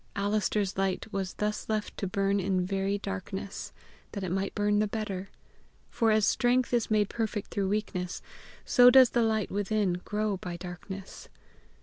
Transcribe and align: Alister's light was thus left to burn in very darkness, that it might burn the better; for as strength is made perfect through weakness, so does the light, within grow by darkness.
Alister's 0.15 0.79
light 0.79 1.05
was 1.13 1.35
thus 1.35 1.69
left 1.69 1.95
to 1.97 2.07
burn 2.07 2.39
in 2.39 2.65
very 2.65 2.97
darkness, 2.97 3.71
that 4.13 4.23
it 4.23 4.31
might 4.31 4.55
burn 4.55 4.79
the 4.79 4.87
better; 4.87 5.29
for 5.91 6.09
as 6.09 6.25
strength 6.25 6.73
is 6.73 6.89
made 6.89 7.07
perfect 7.07 7.51
through 7.51 7.69
weakness, 7.69 8.23
so 8.65 8.89
does 8.89 9.11
the 9.11 9.21
light, 9.21 9.51
within 9.51 10.01
grow 10.03 10.37
by 10.37 10.57
darkness. 10.57 11.29